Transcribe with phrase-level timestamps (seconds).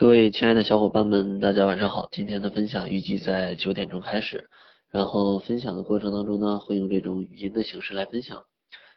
[0.00, 2.08] 各位亲爱的小伙伴们，大家晚上好。
[2.10, 4.48] 今天的分享预计在九点钟开始，
[4.90, 8.44] 然后分享的过程当中呢，会用这种语音的形式来分享。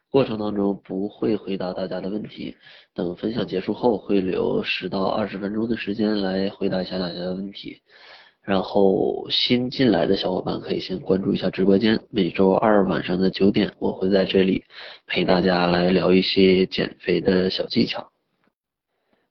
[0.09, 2.55] 过程当中不会回答大家的问题，
[2.93, 7.81] 等分享结束后会留十到二十分钟的时间来回答一下大家的问题。
[8.41, 14.63] 然后新进来的小伙伴可以先关注一下直播间，每周二晚上的九点，我会在这里
[15.05, 18.12] 陪大家来聊一些减肥的小技巧。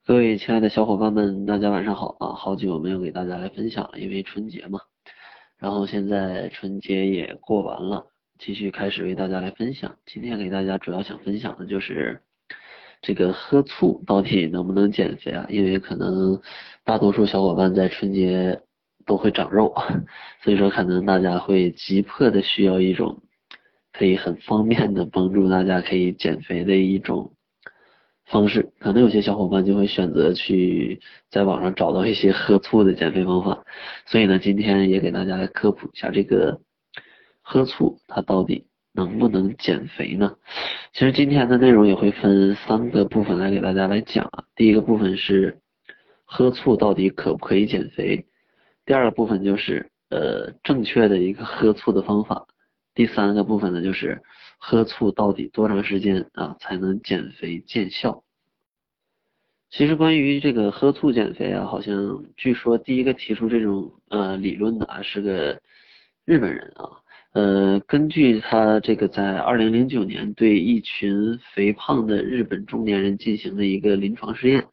[0.04, 2.32] 各位亲爱的小伙伴们，大家晚上好啊！
[2.34, 4.80] 好久没有给大家来分享了，因为春节嘛。
[5.58, 8.04] 然后现在春节也过完了，
[8.36, 9.94] 继续开始为大家来分享。
[10.04, 12.20] 今天给大家主要想分享的就是
[13.00, 15.46] 这个喝醋到底能不能减肥啊？
[15.48, 16.42] 因为可能
[16.82, 18.60] 大多数小伙伴在春节
[19.06, 19.72] 都会长肉，
[20.42, 23.22] 所以说可能大家会急迫的需要一种
[23.92, 27.34] 可以很方便的帮助大家可以减肥的一种。
[28.32, 31.00] 方式，可能有些小伙伴就会选择去
[31.30, 33.62] 在网上找到一些喝醋的减肥方法，
[34.06, 36.58] 所以呢，今天也给大家来科普一下这个
[37.42, 40.36] 喝醋它到底能不能减肥呢？
[40.94, 44.44] 其实今天的内容也会分三个部分来给大家来讲啊。
[44.56, 45.58] 第一个部分是
[46.24, 48.24] 喝醋到底可不可以减肥，
[48.86, 52.46] 第二个部分就是呃正确的一个喝醋的方法，
[52.94, 54.22] 第三个部分呢就是。
[54.64, 58.22] 喝醋到底多长时间啊才能减肥见效？
[59.70, 65.60] 其实关于这个喝醋减肥啊，好像据说第一个提出这种呃理论的啊是个
[66.24, 67.02] 日本人啊。
[67.32, 74.68] 呃，根据他这个在二零零九年对一群肥胖的日本中年人进行的一个临床试验，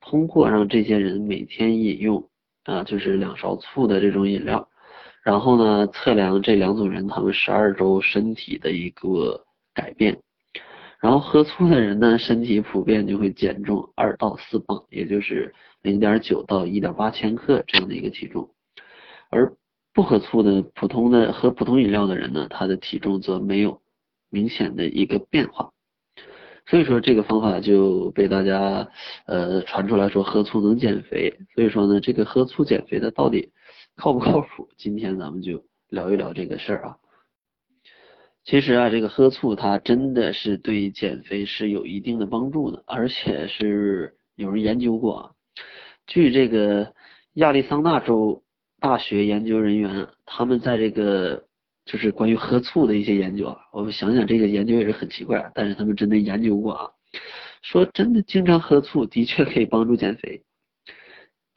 [0.00, 2.28] 通过让这些人每天饮用
[2.64, 4.68] 啊就是两勺醋的这种饮料。
[5.24, 9.44] 然后呢，测量这两组人他们十二周身体的一个
[9.74, 10.18] 改变，
[11.00, 18.48] 然后喝醋的人呢，身体普遍就会减重二到四磅，也就是零点九到一点八千克这样的一个体重，
[19.28, 19.52] 而
[19.92, 23.82] 不喝醋的普通的喝普通饮料的人呢，他的体重则没有
[24.30, 25.72] 明显的一个变化，
[26.66, 28.88] 所以说这个方法就被大家
[29.26, 33.50] 呃传出来说喝醋能减肥，所以说呢，这个喝醋减肥的到底？
[33.98, 34.68] 靠不靠谱？
[34.76, 36.96] 今天咱们就聊一聊这个事儿啊。
[38.44, 45.30] 其实啊，这个喝醋它真的是对减肥是有一定的帮助的，而且是有人研究过啊。
[46.06, 46.94] 据这个
[47.34, 48.44] 亚利桑那州
[48.78, 51.44] 大学研究人员，他们在这个
[51.84, 56.90] 就是关于喝醋的一些研究啊，我们想想这个研究也是很奇怪，但是他们真的研究过啊，
[57.62, 60.44] 说真的经常喝醋的确可以帮助减肥。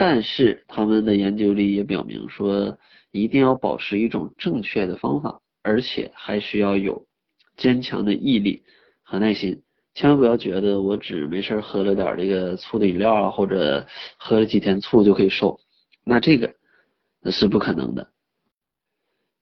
[0.03, 2.79] 但是他们的研究里也表明说，
[3.11, 7.05] 一定要保持一种正确的方法，而且还需要有
[7.55, 8.63] 坚强的毅力
[9.03, 9.61] 和耐心。
[9.93, 13.85] 千万不要觉得我只没事喝了点这个醋的饮料啊，或者
[14.17, 15.59] 喝了几天醋就可以瘦，
[16.03, 16.55] 那这个
[17.21, 18.09] 那是不可能的。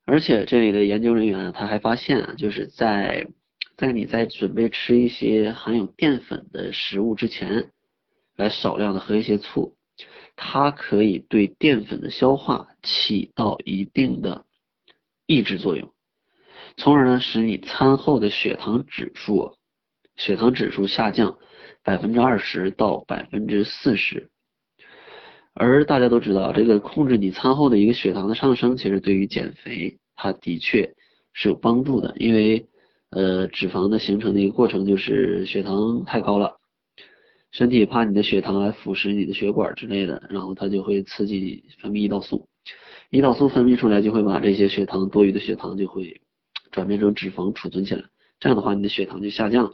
[0.03, 3.27] 而且这里的研究人员他还发现啊，就是在
[3.77, 7.71] 在你在准备吃一些含有淀粉的食物之前，
[8.35, 9.77] 来少量的喝一些醋。
[10.41, 14.45] 它可以对淀粉的消化起到一定的
[15.27, 15.91] 抑制作用，
[16.77, 19.57] 从而呢使你餐后的血糖指数
[20.15, 21.37] 血糖指数下降
[21.83, 24.29] 百分之二十到百分之四十。
[25.53, 30.95] 而大家都知道，这个控制你餐后的一个血糖的上升，其实对于减肥它的确
[31.33, 32.65] 是有帮助的，因为
[33.09, 36.58] 呃脂肪的形成的一个过程就是血糖太高了。
[37.51, 42.47] 身体怕你的血糖来腐蚀你的血管之类的，然后它就会刺激分泌胰岛素，
[43.09, 46.21] 胰岛素分泌出来就会把这些血糖多余的血糖就会
[46.71, 48.05] 转变成脂肪储存起来，
[48.39, 49.73] 这样的话你的血糖就下降了。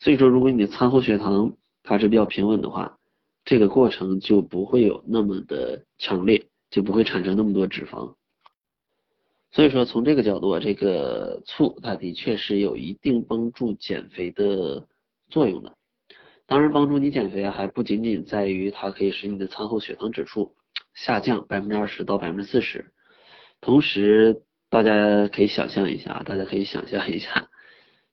[0.00, 2.98] 所以说，如果你的餐后血糖它是比较平稳的话，
[3.44, 8.14] 这个过程就不会有那么的强烈，就不会产生那么多脂肪。
[9.50, 14.86] 所以说，从这个角度，这个醋它的确是有一定帮助减肥的
[15.30, 15.77] 作用的。
[16.48, 20.56] 当然，帮助你减肥，还不仅仅在于它可以使你的餐后血糖指数
[20.94, 22.90] 下降百分之二十到百分之四十。
[23.60, 24.40] 同时，
[24.70, 27.50] 大家可以想象一下，大家可以想象一下，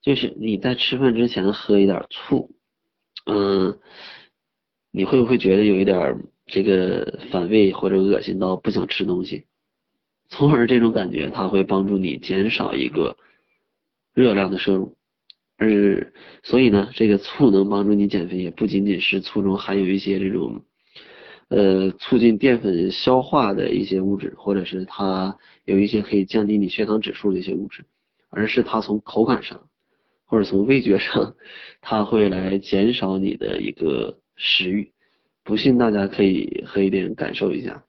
[0.02, 2.52] 就是你在吃饭之前喝一点醋，
[3.26, 3.80] 嗯，
[4.92, 9.46] 你会不会觉得有一点这个反胃或者恶心到不想吃东西？
[10.28, 13.16] 从而这种感觉，它会帮助你减少一个
[14.14, 14.98] 热量的摄入。
[15.58, 16.12] 而
[16.44, 20.64] 所以呢，这个醋能帮助你减肥，也不仅仅是醋中含有一些这种，
[21.48, 27.86] 呃，促进淀粉消化的一些物质，或者是它有一些可以降低你血糖指数的一些物质，
[28.30, 29.70] 而是它从口感上，
[30.26, 31.36] 或者从味觉上，
[31.80, 34.92] 它会来减少你的一个食欲，
[35.44, 37.86] 不信大家可以喝一点感受一下。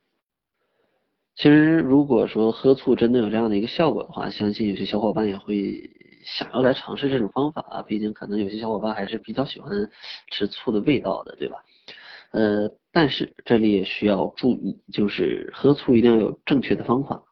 [1.34, 5.90] 其实如果说喝醋真的有这样的一个效果的话，相信有些小伙伴也会
[6.26, 7.82] 想要来尝试这种方法啊。
[7.82, 9.90] 毕竟可能有些小伙伴还是比较喜欢
[10.30, 11.64] 吃醋的味道的，对吧？
[12.32, 17.22] 呃，但是这里也需要注意，就是喝醋一定要有正确的方法。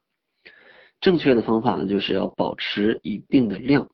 [1.01, 3.91] 正确的方法呢，就是要保持一定的量，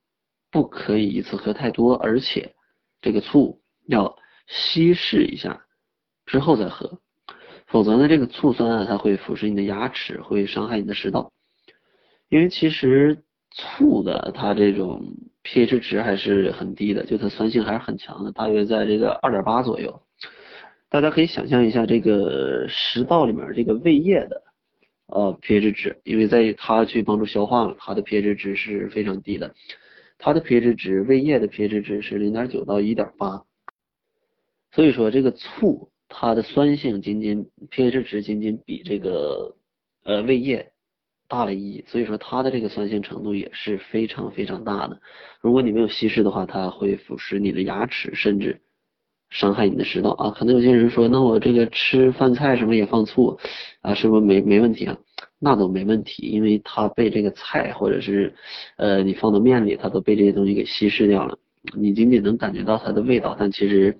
[0.51, 2.55] 不可以一次喝太多，而且
[3.01, 5.65] 这个醋要稀释一下
[6.27, 7.01] 之后再喝，
[7.67, 11.33] 否则呢，这个醋酸啊，它会腐蚀你的牙齿，会伤害你的食道。
[12.29, 20.03] 因为其实醋的它这种 pH 值还是很低的，就它酸性还是很强的，大约在这个二点八左右。
[20.89, 24.43] 大家可以想象一下这个食道里面这个胃液的。
[25.13, 29.57] 呃，pH 值，因为在它去帮助消化了，它的 pH 值是非常低的，
[30.19, 33.43] 它的 pH 值，胃液的 pH 值是零点九到一点八，
[34.71, 39.57] 所以说这个醋它的酸性仅仅 pH 值仅仅比这个
[40.05, 40.71] 呃胃液
[41.31, 45.01] 大了一，所以说它的这个酸性程度也是非常非常大的，
[45.41, 48.61] 如果你没有稀释的话，它会腐蚀你的牙齿，甚至。
[49.31, 50.31] 伤害你的食道啊！
[50.37, 53.39] 可能有些人说，那我这个吃饭菜什么也放醋
[53.81, 54.99] 啊，是不是没没问题啊？
[55.39, 58.35] 那都没问题，因为它被这个菜或者是
[58.77, 61.39] 呃你放到面里，它都被这些东西给稀释掉了。
[61.79, 63.97] 你仅仅能感觉到它的味道，但其实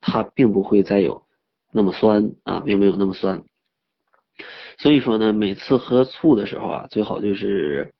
[0.00, 1.20] 它并不会再有
[1.72, 3.42] 那么酸啊，并没有那么酸。
[4.80, 7.92] 所以说呢，每次喝醋的时候啊，最好就是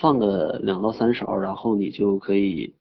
[0.00, 2.74] 放个两到三勺，然后你就可以。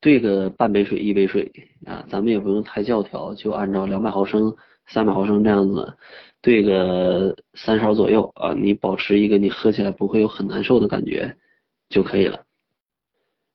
[0.00, 1.50] 兑个半杯水，一杯水
[1.86, 4.54] 啊，咱们也不用太教条，就按照两百毫升、
[4.86, 5.96] 三百毫升这样子
[6.42, 11.34] 兑个三勺左右啊，你保持一个你喝起来不会有很难受的感觉
[11.88, 12.44] 就可以了。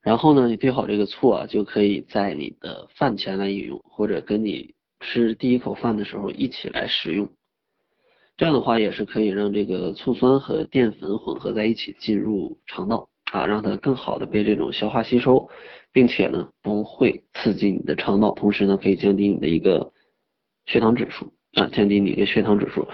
[0.02, 7.28] 然后呢，你兑好这个醋啊，就可以在你的饭前来饮用，或者跟你吃第一口饭的时候一起来食用。
[8.40, 15.50] 这样的话也是可以让这个醋酸和淀粉混合在一起进入肠道啊，让它更好的被这种消化吸收。
[15.92, 19.92] 并且呢，不会刺激你的肠道，同时呢，可以降低你的一个
[20.64, 22.88] 血糖指数啊，降低你的血糖指数。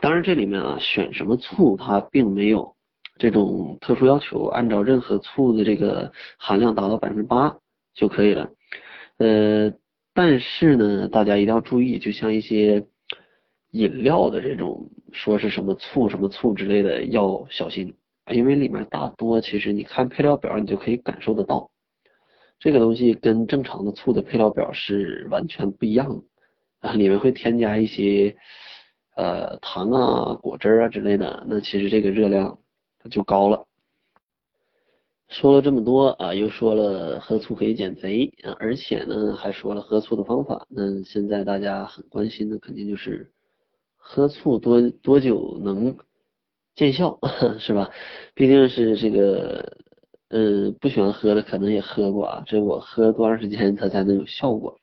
[0.00, 2.76] 当然，这里面啊，选什么醋，它并没有
[3.18, 7.56] 这种特殊要求，按照任何醋的这个含量达到百分之八
[7.92, 8.50] 就可以了。
[9.18, 9.72] 呃，
[10.14, 12.86] 但是呢，大家一定要注意，就像一些
[13.72, 17.94] 饮料的这种说是什么醋什么醋之类的，要小心，
[18.30, 21.70] 因为里面大多其实你看配料表，你就可以感受得到。
[22.58, 26.22] 这个东西跟正常的醋的配料表是完全不一样的
[26.88, 28.36] 啊，里面会添加一些
[29.16, 32.58] 呃糖啊、果汁啊之类的，那其实这个热量
[33.10, 33.66] 就高了。
[35.28, 40.66] 说了这么多啊，又说了喝醋可以减肥啊，而且呢还说了喝醋的方法。
[40.68, 43.31] 那现在大家很关心的肯定就是
[44.02, 45.96] 喝醋多多久能
[46.74, 47.18] 见效，
[47.58, 47.90] 是吧？
[48.34, 49.78] 毕竟是这个。
[50.34, 54.78] 嗯，不喜欢喝的可能也喝过啊，这我喝多长时间它才能有效果？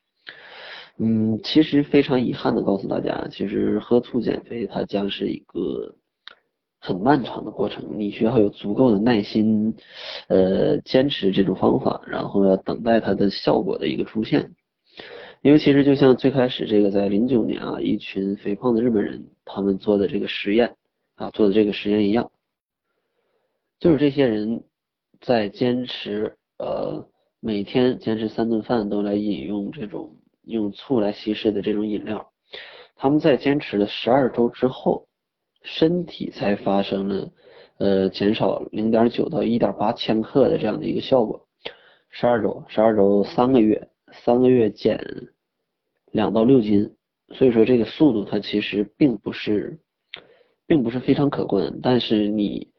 [0.99, 5.95] 嗯，其实非常遗憾的告诉大家，其实喝醋减肥它将是一个
[6.79, 9.73] 很漫长的过程，你需要有足够的耐心，
[10.27, 14.51] 呃，坚持这种方法，然后要等待它的效果的一个出现。
[15.41, 20.75] 因为其实就像最开始这个在零九年啊，一群肥胖的日本人他们做的这个实验
[21.15, 22.31] 啊，做的这个实验一样，
[23.79, 24.63] 就是这些人。
[25.21, 27.09] 在坚持呃
[27.41, 32.31] 每天坚持三顿饭都来饮用这种用醋来稀释的这种饮料，
[32.95, 35.09] 他们在坚持了十二周之后，
[35.61, 37.31] 身体才发生了
[37.79, 41.45] 呃减少零点九到一点八千克的这样的一个效果。
[42.09, 44.99] 十二周，十二周三个月，三个月减
[46.11, 46.95] 两到六斤，
[47.33, 49.79] 所以说这个速度它其实并不是
[50.67, 52.69] 并不是非常可观，但是你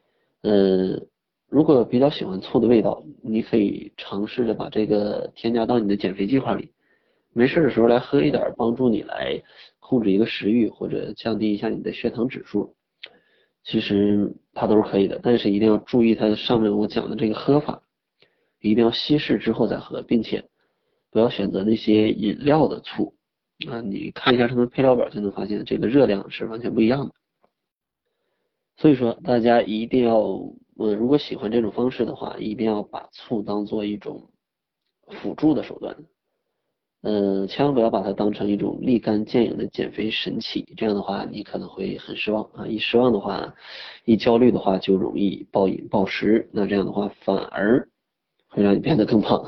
[0.41, 1.01] 呃。
[1.51, 6.71] 如果比较喜欢醋的味道，你可以尝试着把这个添加到你的减肥计划里。
[7.33, 9.43] 没事的时候来喝一点，帮助你来
[9.81, 12.73] 控制一个食欲或者降低一下你的血糖指数。
[13.65, 17.83] 其实它都是可以的，但是一定要注意它上面我讲的这个喝法，
[18.61, 20.45] 一定要稀释之后再喝，并且
[21.11, 23.13] 不要选择那些饮料的醋。
[23.69, 27.13] 啊，你看一下它的配料表就能发现，这个热量是完全不一样的。
[28.77, 30.21] 所以说，大家一定要。
[30.79, 34.31] 嗯，如果喜欢这种方式的话，一定要把醋当做一种
[35.05, 35.95] 辅助的手段，
[37.03, 42.65] 嗯，千万不要把它当成一种立竿见影的减肥神器，这样的话你可能会很失望啊！
[42.65, 43.53] 一失望的话，
[44.05, 47.87] 一焦虑的话就容易暴饮暴食，那这样的话反而
[48.47, 49.45] 会让你变得更胖。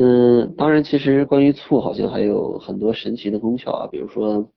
[0.00, 4.48] 嗯，当然，其实关于醋好像还有很多神奇的功效啊，比如说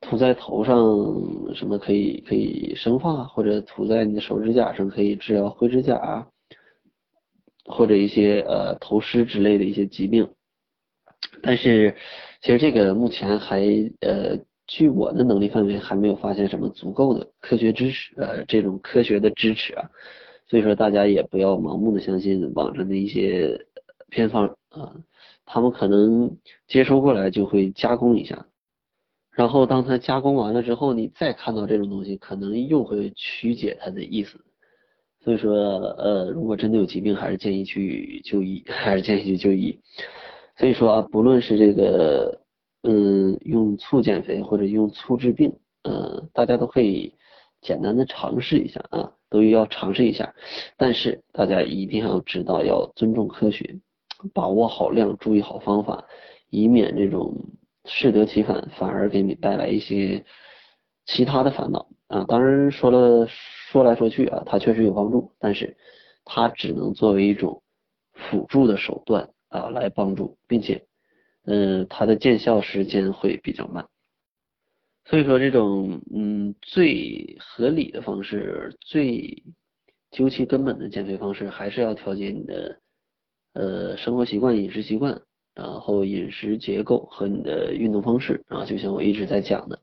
[0.00, 6.26] 涂在头上什么可以可以生发，或者涂在你的手指甲上可以治疗灰指甲啊，
[7.66, 10.28] 或者一些呃头虱之类的一些疾病。
[11.40, 11.94] 但是
[12.42, 13.60] 其实这个目前还
[14.00, 19.88] 呃，据我的能力范围还没有发现什么足够的科学知识呃这种科学的支持啊，
[20.48, 23.66] 所以说大家也不要盲目的相信网上的一些
[24.10, 24.94] 偏方啊，
[25.46, 26.36] 他们可能
[26.66, 28.46] 接收过来就会加工一下，
[29.30, 34.38] 然后当他加工完了之后，你再看到这种东西，可能又会曲解他的意思，
[35.24, 39.78] 所以说呃，如果真的有疾病，还是建议去就医， 还是建议去就医。
[40.56, 42.42] 所以说啊，不论是这个，
[42.82, 47.14] 嗯，用醋减肥或者用醋治病，嗯，大家都可以
[47.62, 50.34] 简单的尝试一下啊，都要尝试一下。
[50.76, 53.78] 但是大家一定要知道，要尊重科学，
[54.32, 56.04] 把握好量，注意好方法，
[56.50, 57.34] 以免这种
[57.84, 60.24] 适得其反，反而给你带来一些
[61.06, 62.24] 其他的烦恼啊。
[62.28, 65.76] 当然说了说来说去啊，它确实有帮助，但是
[66.24, 67.62] 它只能作为一种
[68.12, 69.30] 辅助的手段。
[69.50, 70.86] 啊，来帮助，并且，
[71.44, 73.88] 嗯，它的见效时间会比较慢，
[75.06, 79.42] 所以说这种，嗯，最合理的方式，最
[80.12, 82.78] 究其根本的减肥方式，还是要调节你的，
[83.52, 85.22] 呃，生活习惯、饮食习惯，
[85.54, 89.78] 然后饮食结构和你的运动方式啊，就像我一直在讲的，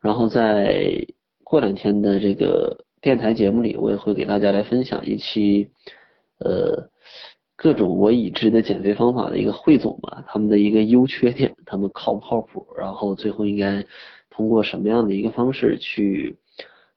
[0.00, 1.06] 然后在
[1.44, 5.70] 过两天的这个电台节目里，我也会给大家来分享一期，
[6.38, 6.90] 呃。
[7.54, 13.86] 各种我已知的减肥方法的一个汇总吧，他们的一个优缺点，他们靠不靠谱，然后最后应该
[14.30, 16.34] 通过什么样的一个方式去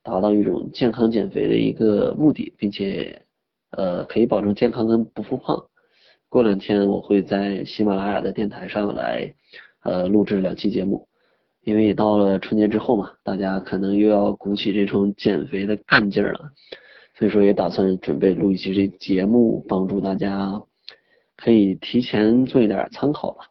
[0.02, 3.22] 达到一种健康减肥的一个目的，并且
[3.70, 5.68] 呃可以保证健康跟不复胖。
[6.28, 9.34] 过两天我会在喜马拉雅的电台上来
[9.82, 11.08] 呃录制两期节目，
[11.62, 16.50] 因为也到了春节之后嘛，大家可能又要鼓起这种减肥的干劲儿了。
[17.14, 20.62] 所以说也打算准备录一期这节目，帮助大家
[21.36, 23.46] 可以提前做一点参考吧。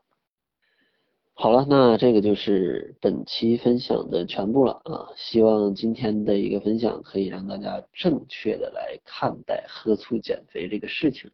[1.33, 5.09] 好了，那这个就是本期分享的全部了啊！
[5.17, 11.31] 希望今天的一个分享可以让大家正确的来看待喝醋减肥这个事情。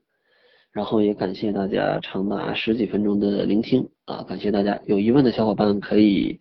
[0.71, 4.23] 然后也感谢大家长达十几分钟的聆听啊！
[4.23, 6.39] 感谢大家，有疑问的小伙伴可以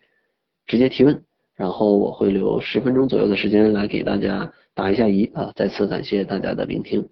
[0.66, 1.24] 直接提问，
[1.56, 4.52] 然后我会留十分钟左右的时间来给大家。
[4.72, 5.52] 打一下疑啊！
[5.56, 7.10] 再次感谢大家的聆听。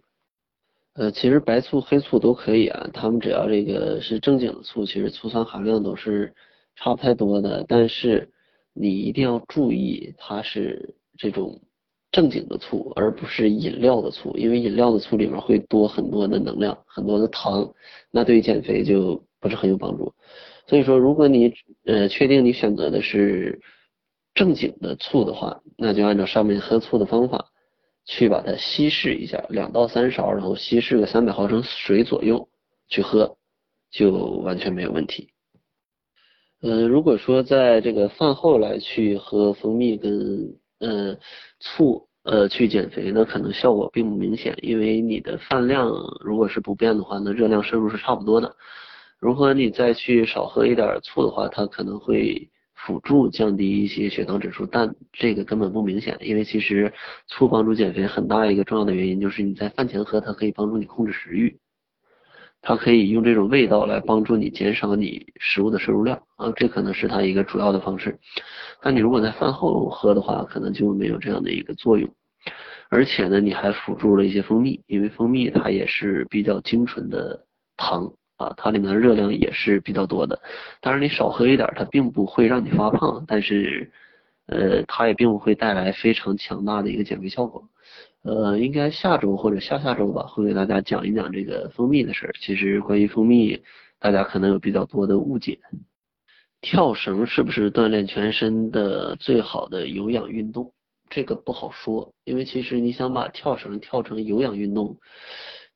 [0.94, 6.32] 呃，其实白醋、黑醋都可以啊，他们只要这个是正经的醋，其实醋酸含量都是
[6.76, 7.64] 差不太多的。
[7.68, 8.30] 但是
[8.72, 11.60] 你一定要注意，它是这种
[12.18, 17.72] 正经的醋，而不是饮料的醋，因为饮料的醋里面会多很多的能量，很多的糖，
[18.10, 20.12] 那对于减肥就不是很有帮助。
[20.66, 23.60] 所以说，如果你呃确定你选择的是。
[24.34, 27.46] 正经的醋的话，那就按照上面喝醋的方法
[28.04, 32.48] 去把它稀释一下，两到三勺，然后稀释个三百毫升水左右
[32.88, 33.36] 去喝，
[33.90, 35.30] 就完全没有问题。
[36.62, 41.18] 嗯，如果说在这个饭后来去喝蜂蜜跟嗯
[41.58, 48.54] 醋呃去减肥，那可能效果并不明显，因为你的饭量如果是不变的话，那热量摄入是差不多的。
[49.18, 52.48] 如果你再去少喝一点醋的话，它可能会。
[52.86, 56.92] 辅助降低一些血糖指数，但这个根本不明显，因为其实
[57.26, 61.58] 醋帮助减肥很大一个重要的原因就是你在饭前喝，它可以帮助你控制食欲，
[62.62, 68.16] 它可以用这种味道来帮助你减少你食物的摄入量啊，这可能是它一个主要的方式。
[68.80, 72.08] 但你如果在饭后喝的话，可能就没有这样的一个作用，
[72.88, 77.44] 而且呢，你还辅助了一些蜂蜜，因为蜂蜜它也是比较精纯的
[77.76, 78.12] 糖。
[78.38, 80.40] 啊，它里面的热量也是比较多的，
[80.80, 83.90] 当然你少喝一点，它并不会让你发胖，但是，
[84.46, 87.68] 呃，它也并不会带来非常强大的一个减肥效果。
[88.22, 92.34] 呃，应该下周或者下下周吧，会给大家讲一讲这个蜂蜜的事儿。
[92.40, 93.60] 其实关于蜂蜜，
[93.98, 95.58] 大家可能有比较多的误解。
[96.60, 100.72] 跳绳是不是锻炼全身的最好的有氧运动？
[101.10, 104.98] 这个不好说，因为其实你想把跳绳跳成有氧运动。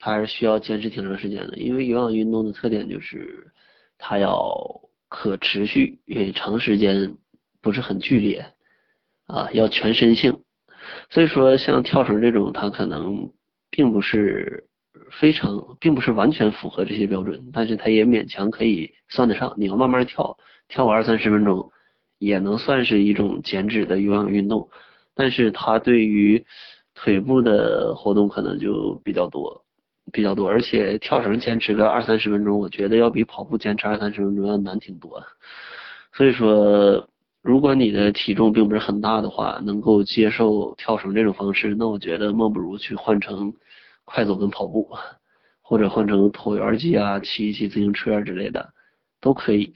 [0.04, 3.52] 它还是需要坚持挺长时间的，因为有氧运动的特点就是
[3.98, 7.14] 它要可持续，因为长时间
[7.60, 8.44] 不是很剧烈
[9.26, 10.42] 啊，要全身性。
[11.08, 13.30] 所以说像跳绳这种，它可能
[13.70, 14.66] 并不是
[15.20, 19.54] 非常，并不是完全符合这些标准，但是它也勉强可以算得上。
[19.56, 20.36] 你要慢慢跳，
[20.66, 21.70] 跳个二三十分钟，
[22.18, 24.68] 也能算是一种减脂的有氧运动。
[25.14, 26.44] 但是它对于
[26.94, 29.64] 腿部的活动可能就比较多。
[30.10, 35.22] 比较多，而且跳绳坚持个二三十分钟，我觉得要比跑步坚持二三十分钟要难挺多。
[36.12, 37.08] 所以说，
[37.40, 43.54] 如果你的体重并不是很大的话，能够接受跳绳这种方式，那我觉得莫不如去换成
[44.04, 44.90] 快走跟跑步，
[45.62, 48.74] 或者换成椭圆机啊，骑一骑自行车之类的，
[49.20, 49.72] 都可以。